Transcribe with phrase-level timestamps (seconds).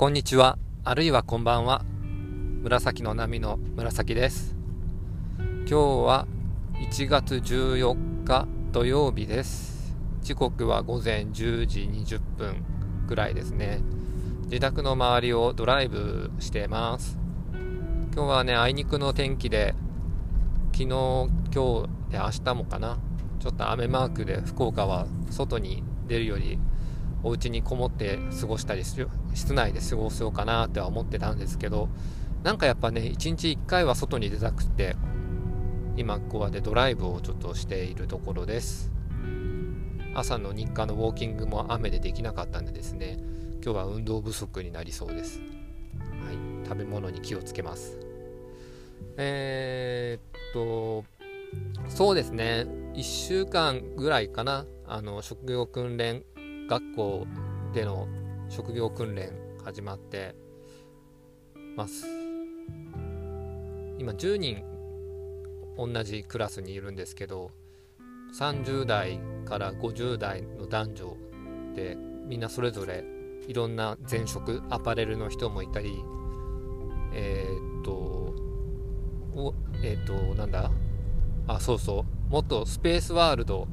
[0.00, 1.84] こんにちは、あるいはこんばんは。
[2.62, 4.56] 紫の波の紫です。
[5.38, 6.26] 今日は
[6.90, 9.94] 1月14日土曜日です。
[10.22, 12.64] 時刻は午前10時20分
[13.08, 13.82] ぐらいですね。
[14.44, 17.18] 自宅の周りをドライブしてます。
[18.14, 19.74] 今日はね、あいにくの天気で、
[20.72, 22.96] 昨日、今日で明日もかな。
[23.38, 26.58] ちょっと雨マークで福岡は外に出るより
[27.22, 31.88] お家にこもって過ごしたりする室内で過ごそうかなっては思ってたんですけど
[32.42, 34.96] なんかやっぱね1日1回は外に出たくて
[35.96, 38.90] 今ここでドライブをちょっとしているところです。
[40.14, 43.18] 朝の日課のウォーキングも雨でできなかったんでですね
[43.62, 45.44] 今日は運動不足になりそうです、は
[46.32, 47.98] い、食べ物に気をつけます。
[49.16, 51.04] えー、っと
[51.88, 56.24] そうですね1週間ぐらいかなあの職業訓練
[56.70, 57.26] 学校
[57.74, 58.06] での
[58.48, 59.32] 職業訓練
[59.64, 60.36] 始まって
[61.76, 62.06] ます。
[63.98, 64.62] 今10人
[65.76, 67.50] 同じクラスにいるんですけど
[68.38, 71.16] 30代から50代の男女
[71.74, 73.04] でみんなそれぞれ
[73.48, 75.92] いろんな前職アパレルの人もいたり
[77.12, 78.32] えー、っと
[79.82, 80.70] えー、っとなんだ？
[81.48, 82.04] あそうそう。
[82.28, 83.66] 元スペースワールド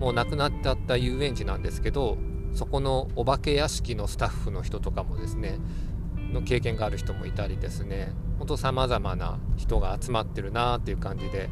[0.00, 2.18] もう亡くなっちゃった遊園地なんですけど
[2.54, 5.58] そこのお化け屋敷のスタッフの人とかもですね
[6.32, 8.12] の経験がある人もいたりですね。
[8.38, 11.50] ほんとさまざまな人が集まってるなっていう感じで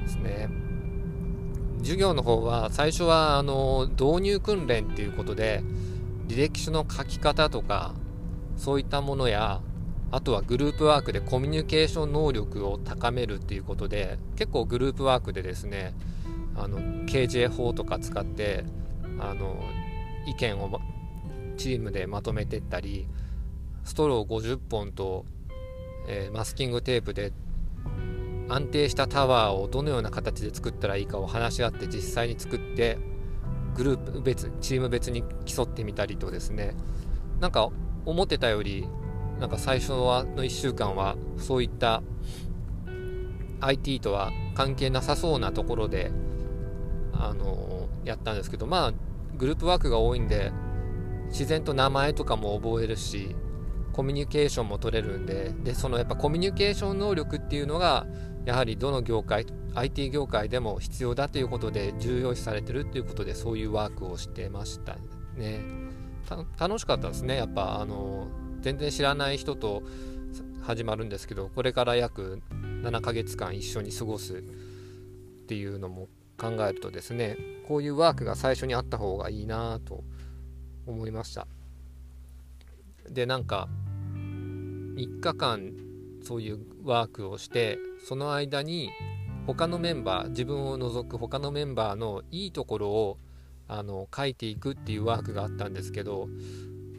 [0.00, 0.48] ですね。
[1.78, 5.62] 授業の方は最初はあの導入訓練っていうことで
[6.28, 7.94] 履歴書の書き方とか
[8.56, 9.60] そういったものや
[10.12, 15.94] あとはグループワークでコミュニケーション能力を高めるっていうことで結構グループワークでですね
[16.54, 18.64] あの KJ 法とか使って
[19.18, 19.56] あの
[20.26, 20.80] 意見を
[21.56, 23.08] チームでまとめてったり
[23.84, 25.24] ストロー50本と、
[26.08, 27.32] えー、マスキングテープで
[28.48, 32.98] 安定したタワーをどのような形で作ったらいいかを話し合って実際に作って
[33.74, 36.74] グループ別チーム別に競ってみたりとですね。
[37.40, 37.70] なんか
[38.04, 38.86] 思ってたより
[39.40, 42.02] なんか最初はの1週間はそういった
[43.60, 46.12] IT とは関係なさそうなところで
[47.12, 48.92] あのやったんですけどまあ
[49.42, 50.52] グループワークが多いんで
[51.26, 53.34] 自然と名前とかも覚えるし
[53.92, 58.06] コミュニケーションも取れるんででそのやっぱコミュニケーション能力っていうのが
[58.44, 59.44] やはりどの業界
[59.74, 64.96] IT 業界でも必要だということで重要視されてるっていうことでそういうワークをしてました
[65.36, 65.60] ね。
[66.56, 67.36] 楽しかったですね。
[67.36, 68.28] やっぱあの
[68.60, 69.82] 全然知らない人と
[70.62, 74.42] 始まるんですけどこれから約7ヶ月間一緒に過ごすっ
[75.46, 76.06] ていうのも
[76.42, 77.36] 考えるとですね
[77.68, 80.02] こういうワークが最初にあった方がいいなと
[80.86, 81.46] 思いました。
[83.08, 83.68] でなんか
[84.96, 85.72] 3日間
[86.22, 88.90] そういうワークをしてその間に
[89.46, 93.18] 他のメンバー自分を除く他のメンバーのいいところを
[93.68, 96.28] あの書いていくっていうワークがあったんですけど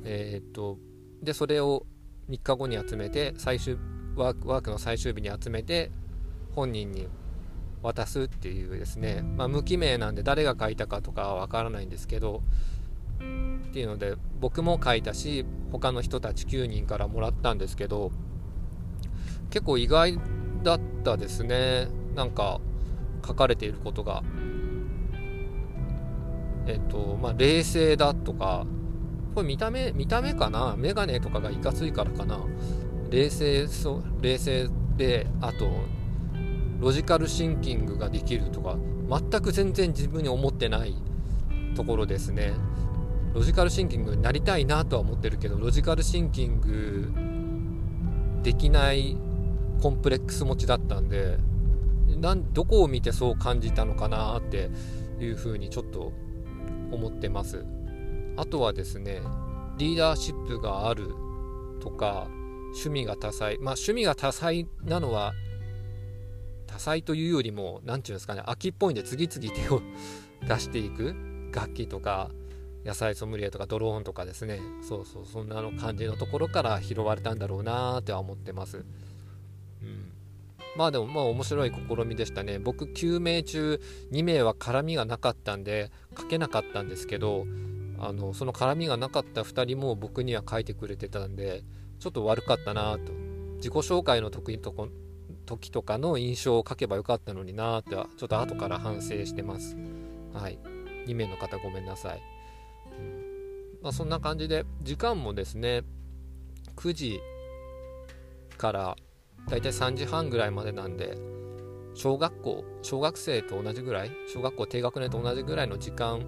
[0.04, 0.78] えー、っと
[1.22, 1.86] でそれを
[2.30, 3.78] 3日後に集めて最終
[4.16, 5.92] ワークの最終日に集めて
[6.56, 7.08] 本人に
[7.84, 12.42] 渡すっていうですね、まあ、無記名なんで誰が書いたかとかはわからないんですけど
[13.20, 18.12] っていうので僕も書いたし他の人たち9人からもらったんですけど
[19.50, 20.20] 結構意外
[20.64, 21.88] だったですね。
[22.16, 22.60] なんか
[23.26, 24.24] 書かれていることが。
[26.66, 28.66] えっとまあ冷静だとか
[29.36, 30.76] これ見た目見た目かな？
[30.78, 32.40] メガネとかがいかついからかな？
[33.10, 35.70] 冷静そう冷静であと
[36.84, 38.76] ロジカルシンキングができるとか
[39.10, 40.94] 全く全然自分に思ってない
[41.76, 42.52] ところですね。
[43.34, 47.12] ロジカルシンキングになりたいなとは思ってるけどロジカルシンキング
[48.44, 49.18] できない
[49.82, 51.38] コンプレックス持ちだったんで
[52.20, 54.70] なんどこを見てそう感じたのかなって
[55.22, 56.12] いうふうにちょっと
[56.92, 57.66] 思ってます。
[58.36, 59.22] あとはですね
[59.78, 61.08] リーダーシップがある
[61.80, 62.28] とか
[62.74, 65.32] 趣味が多彩まあ趣味が多彩なのは
[66.74, 69.82] 多彩というよりも何て言うんですかね秋っぽいんで次々手を
[70.48, 71.16] 出していく。
[71.54, 72.32] 楽器とか
[72.84, 74.60] 野菜ソムリエとかドローンとかですね。
[74.82, 80.12] そうそうそんなの感じのところから拾われたんだろうなーっては思ってます、うん、
[80.76, 82.60] まあでもまあ面白い試みでしたね。
[82.60, 83.80] 僕9名中
[84.12, 87.46] 2名は絡みがなかったんで書けなかったんですけど
[88.00, 91.64] あのその絡みがなかった2人も僕には書いてくれてたんで
[92.00, 93.14] ちょっと悪かったなと。
[93.58, 94.90] 自己紹介の時とこ
[95.46, 99.76] 時とかの印象を書けばよかったのになーってちょっと後から反省してます。
[100.34, 100.60] はい。
[101.08, 102.22] 2名の方ごめんなさい。
[103.82, 105.84] まあ、そんな感じで時間もですね
[106.78, 107.20] 9時
[108.58, 108.96] から
[109.50, 111.18] だいたい3時半ぐらいまでなんで
[111.94, 116.26] 小学校小学生と同じぐらい小学校低学年と同じぐらいの時間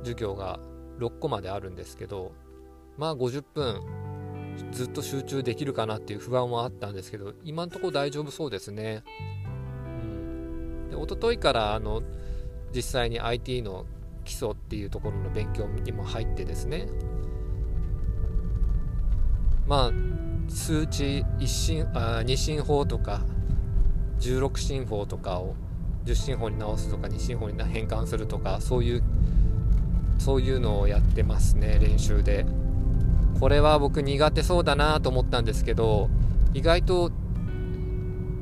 [0.00, 0.58] 授業が
[0.98, 2.32] 6個まであるんですけど
[2.98, 3.80] まあ50分
[4.72, 9.02] ずっと集中できるかなっていう不安はあったんですけど今んとこ大丈夫そうですね。
[10.02, 12.02] うん、で一昨日からあの
[12.74, 13.86] 実際に IT の
[14.24, 16.88] 基礎っていうところの勉強にも入ってですね。
[19.66, 19.92] まあ
[20.48, 23.22] 数値一進あ2進法とか
[24.20, 25.54] 16進法とかを
[26.04, 29.02] 10進法に直すとか2進法に変換するとかそういう
[30.18, 32.46] そういうのをやってますね練習で。
[33.38, 36.08] これは僕苦手そうだなと思ったんですけど
[36.54, 37.10] 意外と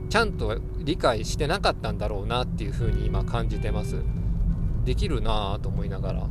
[0.08, 3.96] ちゃんと理解してなかったんだろうなっていうふうに今感じてます。
[4.84, 6.26] できるなと思いながら。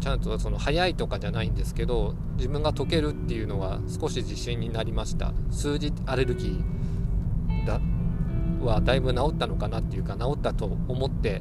[0.00, 5.32] ちゃんとその早いとかじゃないんですけど自分が解けるっていうのが少し自信になりました。
[5.50, 7.80] 数字アレルギーだ
[8.62, 11.40] はだいぶ治ったのかなっていうか治ったと思って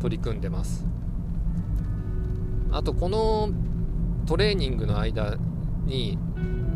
[0.00, 0.84] 取り組んでます。
[2.70, 3.50] あとこの
[4.26, 5.36] トレーニングの間
[5.84, 6.18] に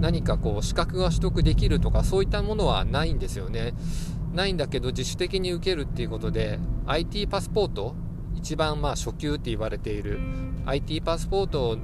[0.01, 3.75] 何かこう資格が取得できるとかそういったものはないんですよね。
[4.35, 7.95] ないんだけど自主的に受けるっていうことで IT パスポート
[8.35, 10.21] 一番まあ初級って言われている
[10.67, 11.79] IT パスポート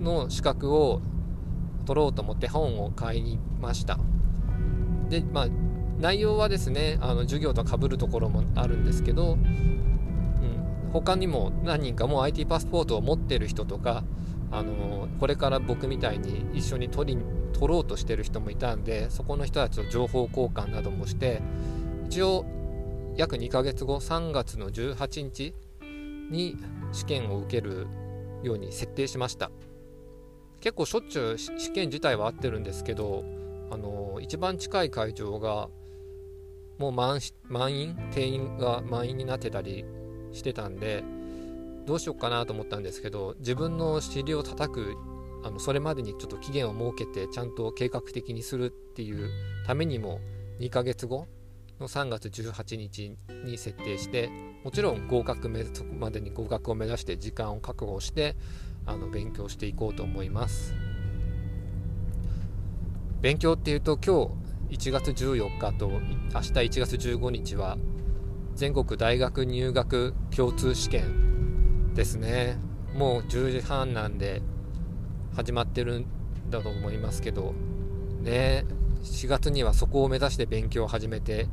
[0.00, 1.02] の資格を
[1.84, 3.98] 取ろうと思って本を買いました。
[5.08, 5.48] でまあ
[5.98, 14.04] 内容はですねあの授業とかぶるところもあるんですけど、うん、他にも何人かもう IT パスポートを持ってる人とか
[14.54, 17.22] あのこれから僕みたいに一緒に取り
[17.52, 21.42] 取ろうとしてる人もいたんでそこの人たちと情報交換などもして
[22.06, 22.44] 一応
[23.16, 25.54] 約2ヶ月後3月の18日
[26.30, 26.56] に
[26.92, 27.88] 試験を受ける
[28.44, 29.50] ように設定しました。
[30.60, 33.22] 結構しょっちゅう試験自体は合ってるんですけど
[33.70, 35.68] あの一番近い会場が
[36.78, 37.20] もう満
[37.74, 39.84] 員定員が満員になってたり
[40.32, 41.04] してたんで
[41.86, 44.96] どうしようかなと思ったんですけど自分の尻を叩く
[45.44, 49.28] あのそれまでにちょっと期限を設けてちゃんと計画的にするっていう
[49.66, 50.20] ためにも
[50.60, 51.26] 2ヶ月後
[51.78, 54.30] の3月18日に設定して
[54.64, 58.36] もちろん合格目そこまでに合格を目指して時間を確保して
[58.86, 60.74] あの勉強していこうと思います。
[63.20, 64.36] 勉強っていうと今
[64.68, 65.98] 日1月14日と明
[66.40, 67.78] 日1月15日は
[68.54, 71.23] 全国大学入学共通試験
[71.94, 72.56] ですね。
[72.94, 74.42] もう10時半なんで
[75.34, 76.06] 始まってるん
[76.50, 77.54] だと思いますけど。
[78.20, 78.64] ね。
[79.02, 81.46] 4月にはそこを目指して勉強を始めて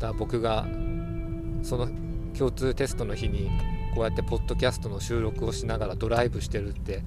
[0.00, 0.66] た僕が
[1.62, 1.88] その
[2.36, 3.48] 共通テストの日に
[3.94, 7.02] こうやってポッドキャストの収録をしながらドライブしてるって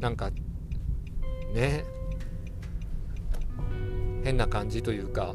[0.00, 0.30] なんか
[1.54, 1.84] ね。
[4.22, 5.34] 変な感じというか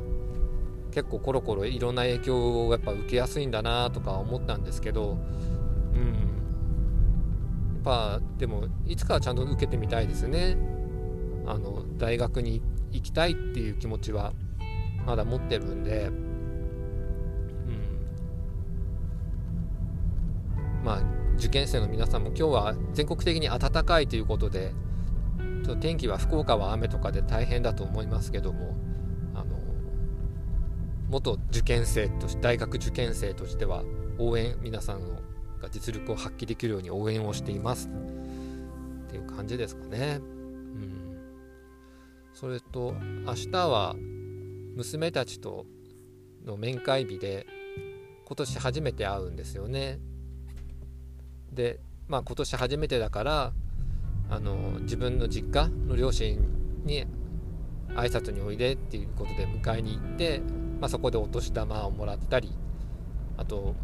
[0.91, 5.17] 結構コロコロいろんな影響をやっぱ受けやすいんだなとか思ったんですけど。
[5.93, 6.28] うん。
[7.79, 10.57] ぱでもいつかはちゃんと受けてみたいですね。
[11.45, 12.61] あの大学に
[12.91, 14.33] 行きたいっていう気持ちは
[15.05, 16.07] まだ持ってるんで。
[16.07, 16.29] うん。
[20.83, 21.03] まあ、
[21.39, 24.73] 受験生の皆さんも今日は全国的に暖かいということで
[25.63, 28.75] ちょっと天気は福岡は雨とかで大変だと思いますけども
[29.33, 29.57] あの
[31.09, 33.83] 元受験生として大学受験生としては
[34.17, 35.21] 応援皆さんの
[35.61, 37.89] が実力を発揮できるように応援をしています
[39.07, 40.19] っていう感じですかね。
[40.21, 41.17] うん、
[42.33, 42.93] それと
[43.25, 43.95] 明日は
[44.75, 45.65] 娘たちと
[46.45, 47.45] の面会日で
[48.25, 49.99] 今年初めて会うんですよね。
[51.51, 53.53] で、まあ、今年初めてだから
[54.29, 56.39] あの自分の実家の両親
[56.85, 57.05] に
[57.95, 60.41] 挨拶においでっていうことで迎えに行って、
[60.79, 62.53] まあ、そこでお年玉をもらったり
[63.37, 63.75] あと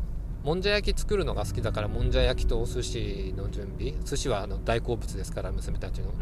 [0.46, 3.96] もんじゃ焼き作るのが好きだからもんじゃ焼きとお寿司の準備。
[4.06, 6.14] 寿司はあの大好物ですから娘たちの。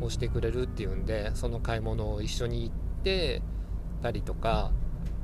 [0.00, 3.42] をしてくれるっていうんでその買い物を一緒に行って
[4.02, 4.70] たりとか。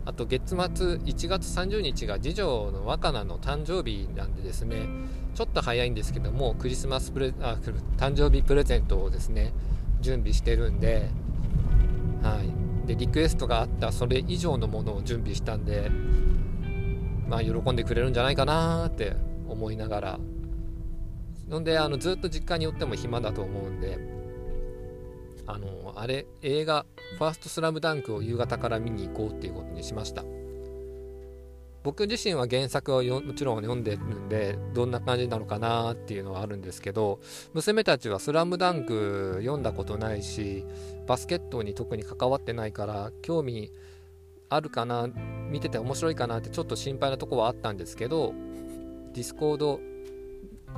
[0.05, 4.89] あと月末1月30日が次女の若菜の誕生日なんでですね。
[5.37, 7.57] ちょっと早いんですけどもクリスマスプレあ
[7.97, 9.53] 誕生日プレゼントをですね
[10.01, 11.09] 準備してるんで,、
[12.21, 15.93] はい、でリクエストがあったそれ以上のものを準備したんで。
[17.29, 19.17] まあ喜んでくれるんじゃないかなって
[19.49, 20.21] 思いながら。
[21.49, 23.99] のであのずっと実家に寄っても暇だと思うんで
[25.47, 26.87] あのあれ映画
[27.19, 30.25] 「ファーストスラムダンクを夕方から見に行こうっていうことにしました。
[31.83, 37.19] 僕自身は原作をもちろん読んでるんでどんな感じなのかなっていうのはあるんですけど
[37.55, 40.65] 娘たちは「スラムダンク読んだことないし
[41.09, 43.73] バスケットに特に関わってないから興味
[44.55, 45.09] あるかな
[45.51, 48.35] 見てて面白いかなってちょっと心配なとこはあったんですけど
[49.15, 49.81] ディスコード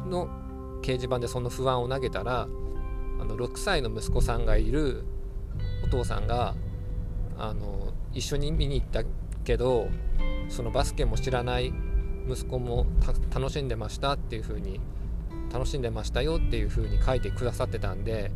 [0.08, 0.28] の
[0.82, 2.46] 掲示板でその不安を投げたらあ
[3.24, 5.04] の6歳の息子さんがいる
[5.84, 6.54] お父さんが
[7.38, 9.02] あの一緒に見に行った
[9.44, 9.88] けど
[10.48, 11.72] そのバスケも知らない
[12.28, 12.86] 息子も
[13.34, 14.80] 楽しんでましたっていう風に
[15.52, 18.30] 楽しんでましたよっていう風に書いてくださってたんで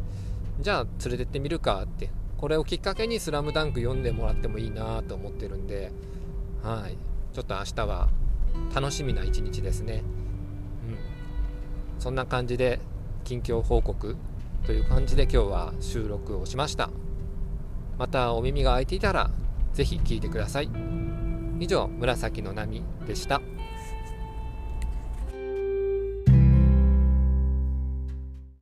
[0.61, 5.93] じゃあ連れてってみるかってこれをきっかけに「スラムダンク読んでもらってもいいなと思ってるんで
[6.63, 6.97] はい。
[7.35, 8.09] ちょっと明日は
[8.75, 10.03] 楽しみな一日ですね。
[10.89, 12.01] うん。
[12.01, 12.81] そんな感じで
[13.25, 14.17] 近況報告
[14.67, 16.91] という感じで今日は収録をしました。
[17.99, 19.31] またお耳が開いていたら
[19.73, 20.71] 是非聞いてください。
[21.61, 23.41] 以上紫の波でした。